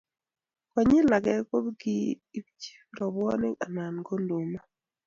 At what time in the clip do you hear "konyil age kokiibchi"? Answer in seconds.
0.71-2.71